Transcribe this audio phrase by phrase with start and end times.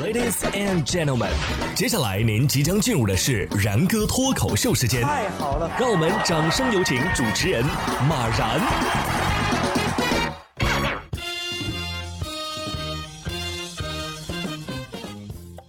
[0.00, 1.28] Ladies and gentlemen，
[1.74, 5.02] 接下来您即将进入的是然哥脱口秀时间。
[5.02, 7.62] 太好了，让我们掌声有请主持人
[8.08, 8.58] 马然。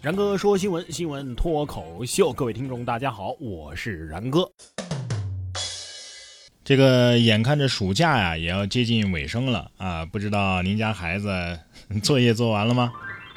[0.01, 4.49] 然哥说新闻，新闻脱口秀，各位听众大家好，我是然哥。
[6.63, 11.59] 这个眼看着暑假呀也要接近尾声了啊，不知道您家孩子
[12.01, 12.93] 作业做完了吗？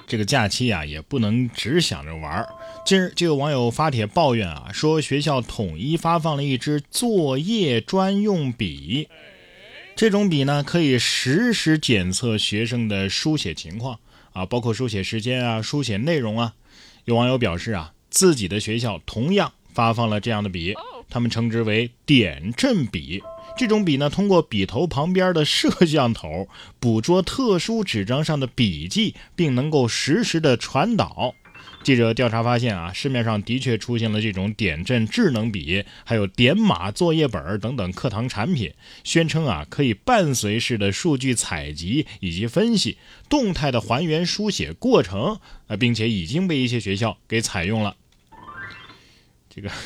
[0.06, 2.48] 这个假期啊也不能只想着玩儿。
[2.84, 9.08] 近日就有网友发帖抱怨啊，说学校统一发放了一支作业专用笔，
[9.96, 13.98] 这种笔呢可以实时检测学生的书写情况
[14.32, 16.54] 啊，包括书写时间啊、书写内容啊。
[17.06, 20.74] 有网友表示啊，自己的学校同样发放了这样的笔。
[21.10, 23.22] 他们称之为点阵笔，
[23.56, 26.48] 这种笔呢，通过笔头旁边的摄像头
[26.80, 31.34] 捕捉特殊纸张上的笔迹，并能够实时的传导。
[31.82, 38.72] 记者调查发现啊，市面上的确出现了这种点阵智能笔，还有点码作业本等等课堂产品，
[39.04, 42.98] 宣称啊可以伴随式的数据采集以及分析，
[43.28, 47.96] 动态的还原书写过程啊，并且已经被一些学校给采用了。
[49.48, 49.70] 这个。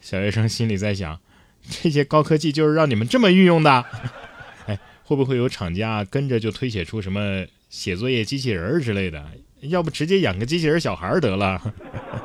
[0.00, 1.18] 小学生心里在想：
[1.82, 3.84] 这些高科技就是让你们这么运用的？
[4.66, 9.24] 哎，会不会有厂家跟着就推写出什么写作业机器人之类的？
[9.62, 11.60] 要不直接养个机器人小孩得了？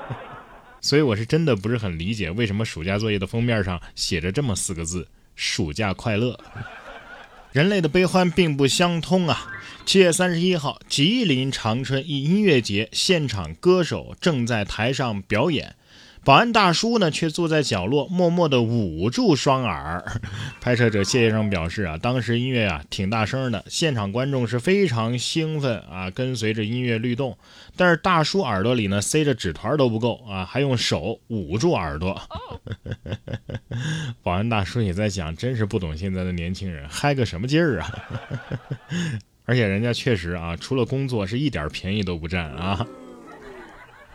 [0.81, 6.39] 所以我是真的不是很理解，为什么暑假作业的封面上写着这么四个字：“暑假快乐”。
[7.51, 9.47] 人类的悲欢并不相通啊！
[9.83, 15.75] 七月三十一号，吉林长春一音乐节现场，歌手正在台上表演。
[16.29, 20.05] 保安大叔呢，却坐在角落，默默地捂住双耳。
[20.61, 27.35] 拍摄者谢先生表示啊，当时音乐啊挺大声的，现场观众是非常兴奋啊，跟随着音乐律动。
[27.75, 32.21] 但是大叔耳朵里呢塞着纸团都不够啊，还用手捂住耳朵。
[34.21, 37.91] 保安大叔也在想，真是不懂现在的年轻人嗨个什么劲儿啊！
[39.45, 42.85] 而且人家确实啊，除了工作是一点便宜都不占啊。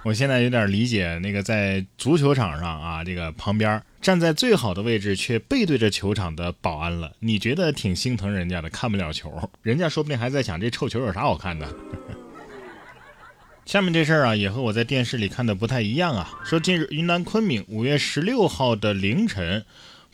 [0.04, 7.12] 我现在有点理解那个在足球场上啊，这个旁边站在最好的位置却背对着球场的保安了。
[7.20, 11.66] 你觉得挺心疼人家的，看不了球，人家说不定还在想这臭球有啥好看的。
[13.64, 16.38] 下面这事儿啊，也和我在电视里看的不太一样啊。
[16.44, 19.64] 说近日云南昆明五月十六号的凌晨，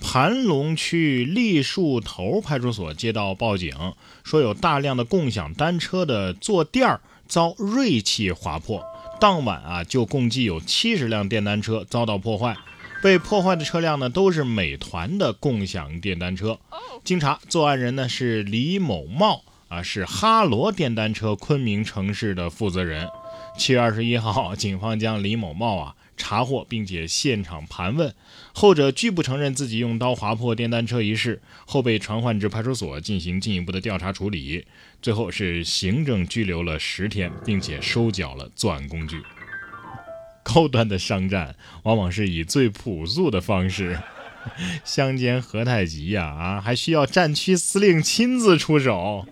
[0.00, 3.74] 盘龙区栗树头派出所接到报警，
[4.22, 8.84] 说有大量的共享单车的坐垫遭锐器划破。
[9.20, 12.56] 当晚啊，就共计有七十辆电单车遭到破坏，
[13.02, 16.58] 被破坏的车辆呢都是美团的共享电单车。
[17.04, 23.06] 经查，作案人呢是李某茂啊，是哈罗电单车昆明城市的负责人。
[23.58, 25.94] 七月二十一号，警方将李某茂啊。
[26.20, 28.14] 查获并且现场盘问，
[28.52, 34.66] 后者拒不承认自己用刀划破电单车一事，后被传唤至派出所进行进一步的调查处理，
[35.00, 39.22] 最后是行政拘留了十天，并且收缴了作案工具。
[40.42, 43.98] 高端的商战往往是以最朴素的方式，
[44.84, 49.26] 乡间何太急呀啊，还需要战区司令亲自出手。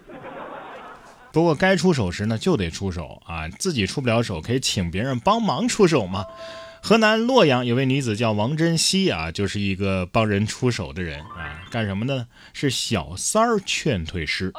[1.30, 6.24] 不过该出手时呢就得出手啊，自己出不了手可以请别人帮忙出手嘛。
[6.82, 11.64] 河南洛阳有位女子叫王珍惜啊，就是一个帮人出手的人啊。
[11.70, 12.28] 干什么呢？
[12.52, 14.52] 是小三儿劝退师。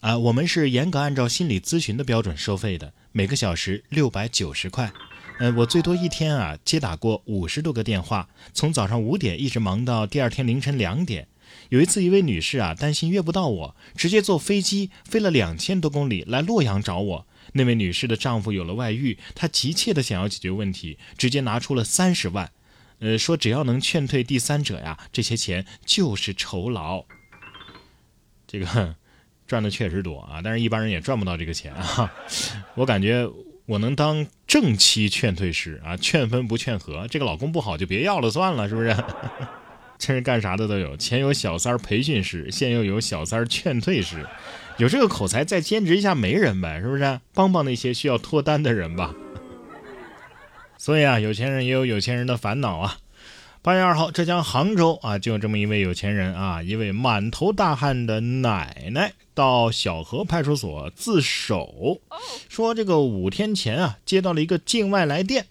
[0.00, 4.92] 啊，我们是严格按照心理咨询的标准收费的，每个小时六百九十块。
[5.38, 11.26] 呃，我最多一天啊接打过五十多个电话，从早上五点一直忙到第二天凌晨两点。
[11.70, 17.26] 有一次，一位女士啊担心约不到我，直接坐飞机飞了两千多公里来洛阳找我。
[17.52, 22.50] 那位女士的丈夫有了外遇，她急切的想要解决问题，直接拿出了三十万，
[22.98, 27.04] 呃，说只要能劝退第三者呀，这些钱就是酬劳。
[28.46, 28.94] 这个
[29.46, 32.12] 赚的确实多啊，但是一般人也赚不到这个钱啊。
[32.74, 33.28] 我感觉
[33.66, 38.96] 我能当正妻劝退师啊，劝分不劝和，这个老公不好就别要了算了，是不是？
[39.98, 44.26] 真是干啥的都有，前有小三儿培训师，现又有小三儿劝退师。
[44.78, 47.20] 有这个口才，再兼职一下媒人呗，是不是？
[47.32, 49.14] 帮帮那些需要脱单的人吧。
[50.76, 52.98] 所以啊，有钱人也有有钱人的烦恼啊。
[53.62, 62.00] 八月二号，浙江杭州啊，就有这么一位有钱人啊，一位满头大汗的奶奶到小河派出所自首，
[62.48, 65.46] 说这个五天前啊，接到了一个境外来电，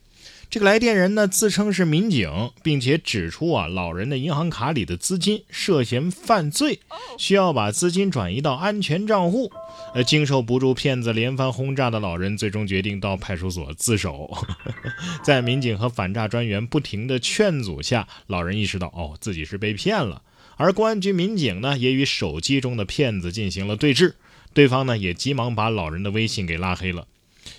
[0.49, 6.79] 这个来电人呢自称是民警，并且指出啊老人的银行卡里的资金涉嫌犯罪，
[7.17, 9.51] 需要把资金转移到安全账户。
[9.93, 14.31] 呃，经受不住骗子连番轰炸的老人，最终决定到派出所自首。
[15.23, 20.21] 在民警和反诈专员不停的劝阻下，老人意识到哦自己是被骗了。
[20.57, 24.13] 而公安局民警呢，也与手机中的骗子进行了对峙，
[24.53, 27.07] 对方呢也急忙把老人的微信给拉黑了。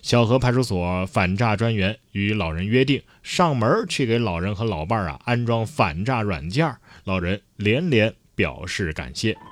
[0.02, 9.36] 小河派出所反诈专员与老人约定上门去给老人和老伴儿啊安装反诈软件，老人连连表示感谢。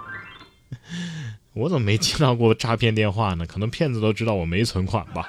[1.55, 3.47] 我怎么没接到过诈骗电话呢？
[3.47, 5.29] 可能骗子都知道我没存款吧。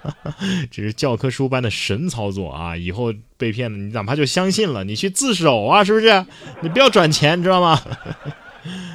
[0.72, 2.74] 这是教科书般的神操作啊！
[2.74, 6.24] 以后被骗了，你哪怕就相信了，你去自首啊，是不是？
[6.62, 7.78] 你不要转钱，知道吗？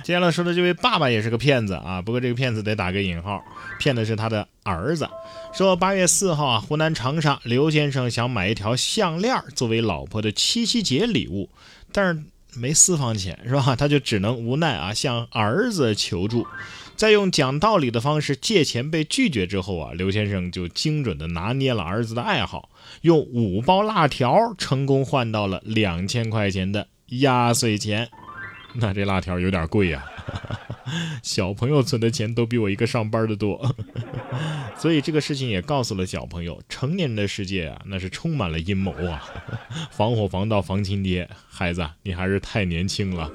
[0.03, 3.43] 接下来说的这位爸爸也是个骗子啊，不过这个骗子得打个引号，
[3.79, 5.09] 骗的是他的儿子。
[5.53, 11.49] 说八月四号啊，湖南长沙刘先生想买一条项链作为老婆的七夕节礼物，
[11.91, 12.23] 但是。
[12.55, 13.75] 没私房钱是吧？
[13.75, 16.47] 他就只能无奈啊，向儿子求助。
[16.95, 22.69] 在用讲道理的方式借钱被拒绝之后啊，刘先生就精准的拿捏了儿子的爱好，
[23.01, 28.09] 用五包辣条成功换到了两千块钱的压岁钱。
[28.79, 30.05] 那这辣条有点贵呀。
[31.21, 33.75] 小朋友存的钱都比我一个上班的多，
[34.79, 39.21] 所以这个事情也告诉了小朋友，成年人的世界啊，那是充满了阴谋啊，
[39.91, 43.29] 防火防盗防亲爹，孩子你还是太年轻了。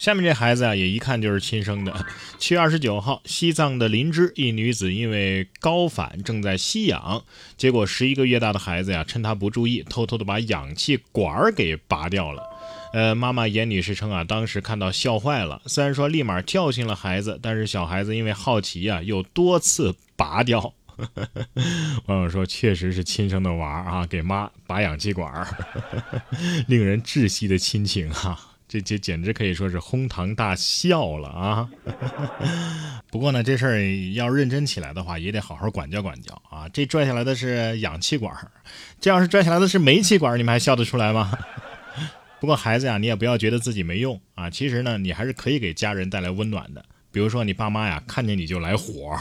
[0.00, 2.06] 下面这孩子啊，也一看就是亲生的。
[2.38, 7.22] 七月二十九号，西藏的林芝一女子因为高反正在吸氧，
[7.58, 12.42] 结果十一个月大的孩子呀，趁她不注意，偷偷的把氧气管儿给拔掉了。
[12.94, 15.60] 呃，妈妈严女士称啊，当时看到笑坏了。
[15.66, 20.72] 虽然说立马教训了孩子，但是小孩子因为好奇啊，又多次拔掉。
[22.06, 25.46] 网友说，确实是亲生的娃啊，给妈拔氧气管，
[26.68, 28.38] 令人窒息的亲情啊，
[28.70, 31.68] 这这简直可以说是哄堂大笑了啊。
[33.10, 33.82] 不过呢，这事儿
[34.14, 36.68] 要认真起来的话，也得好好管教管教啊。
[36.68, 38.32] 这拽下来的是氧气管，
[39.00, 41.36] 这要是拽下来的是煤气管，你们还笑得出来吗？
[42.38, 44.48] 不过孩子呀，你也不要觉得自己没用啊。
[44.48, 46.84] 其实呢，你还是可以给家人带来温暖的。
[47.10, 49.18] 比如说你爸妈呀，看见你就来火，